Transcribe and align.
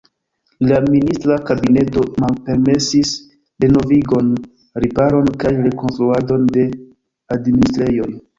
La 0.69 0.77
ministra 0.93 1.35
kabineto 1.49 2.05
malpermesis 2.23 3.11
renovigon, 3.65 4.33
riparon 4.87 5.31
kaj 5.45 5.53
rekonstruadon 5.67 6.49
de 6.59 6.67
administrejoj. 7.39 8.11